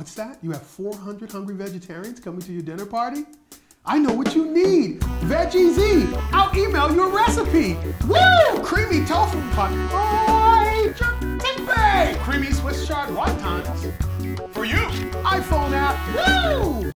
[0.00, 0.38] What's that?
[0.40, 3.26] You have 400 hungry vegetarians coming to your dinner party?
[3.84, 5.00] I know what you need.
[5.28, 6.08] Veggie Z.
[6.32, 7.74] I'll email you a recipe.
[8.08, 8.62] Woo!
[8.62, 9.70] Creamy tofu pot.
[9.92, 12.18] Oh, tempeh.
[12.20, 13.92] Creamy Swiss chard wontons.
[14.54, 14.78] For you.
[15.22, 15.98] iPhone app.
[16.16, 16.90] Woo!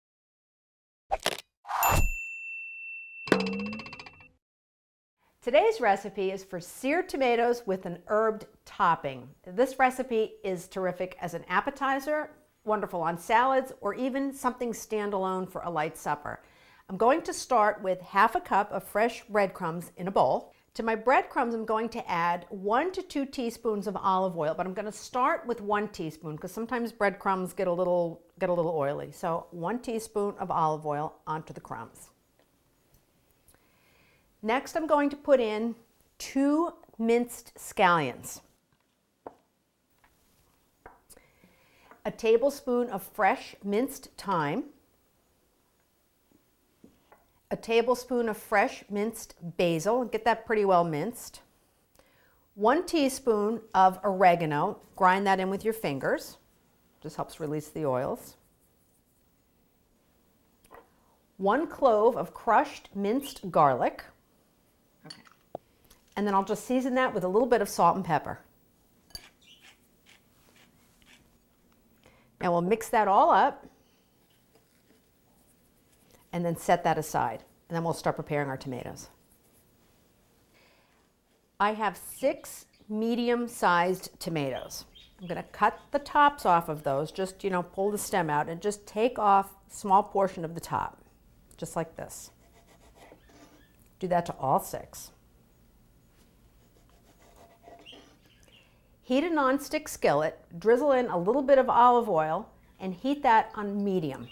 [5.42, 9.28] Today's recipe is for seared tomatoes with an herbed topping.
[9.46, 12.30] This recipe is terrific as an appetizer,
[12.64, 16.40] wonderful on salads, or even something standalone for a light supper.
[16.88, 20.52] I'm going to start with half a cup of fresh breadcrumbs in a bowl.
[20.74, 24.66] To my breadcrumbs, I'm going to add one to two teaspoons of olive oil, but
[24.66, 28.52] I'm going to start with one teaspoon because sometimes breadcrumbs get a little get a
[28.52, 29.12] little oily.
[29.12, 32.10] So one teaspoon of olive oil onto the crumbs.
[34.42, 35.76] Next, I'm going to put in
[36.18, 38.40] two minced scallions,
[42.04, 44.64] a tablespoon of fresh minced thyme,
[47.50, 51.40] a tablespoon of fresh minced basil, get that pretty well minced,
[52.54, 56.36] one teaspoon of oregano, grind that in with your fingers,
[57.02, 58.36] just helps release the oils,
[61.36, 64.04] one clove of crushed minced garlic,
[66.16, 68.38] and then I'll just season that with a little bit of salt and pepper.
[72.44, 73.66] Now we'll mix that all up
[76.30, 77.42] and then set that aside.
[77.68, 79.08] And then we'll start preparing our tomatoes.
[81.58, 84.84] I have six medium-sized tomatoes.
[85.18, 88.28] I'm going to cut the tops off of those, just, you know, pull the stem
[88.28, 90.98] out and just take off a small portion of the top,
[91.56, 92.30] just like this.
[94.00, 95.12] Do that to all six.
[99.06, 102.48] Heat a nonstick skillet, drizzle in a little bit of olive oil,
[102.80, 104.28] and heat that on medium.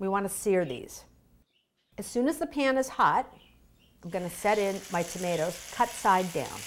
[0.00, 1.04] We want to sear these.
[1.96, 3.32] As soon as the pan is hot,
[4.02, 6.58] I'm going to set in my tomatoes, cut side down.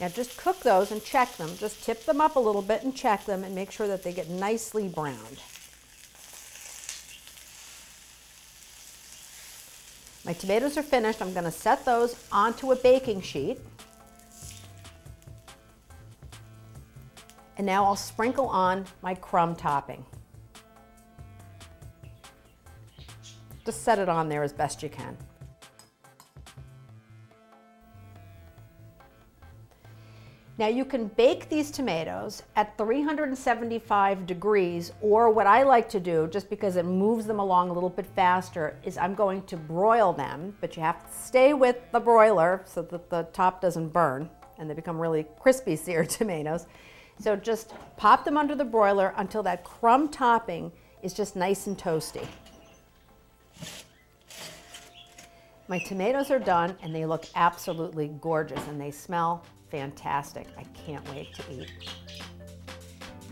[0.00, 1.56] Now just cook those and check them.
[1.58, 4.12] Just tip them up a little bit and check them and make sure that they
[4.12, 5.38] get nicely browned.
[10.24, 11.20] My tomatoes are finished.
[11.20, 13.60] I'm going to set those onto a baking sheet.
[17.56, 20.04] And now I'll sprinkle on my crumb topping.
[23.64, 25.16] Just set it on there as best you can.
[30.56, 36.28] Now you can bake these tomatoes at 375 degrees or what I like to do,
[36.28, 40.12] just because it moves them along a little bit faster, is I'm going to broil
[40.12, 44.30] them, but you have to stay with the broiler so that the top doesn't burn
[44.56, 46.66] and they become really crispy seared tomatoes.
[47.18, 50.70] So just pop them under the broiler until that crumb topping
[51.02, 52.28] is just nice and toasty.
[55.66, 60.46] My tomatoes are done and they look absolutely gorgeous and they smell fantastic.
[60.58, 61.72] I can't wait to eat.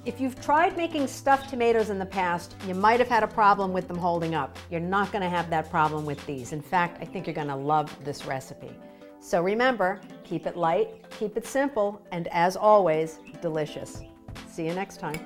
[0.04, 3.72] If you've tried making stuffed tomatoes in the past, you might have had a problem
[3.72, 4.58] with them holding up.
[4.70, 6.52] You're not going to have that problem with these.
[6.52, 8.70] In fact, I think you're going to love this recipe.
[9.20, 14.02] So remember, keep it light, keep it simple, and as always, delicious.
[14.48, 15.20] See you next time.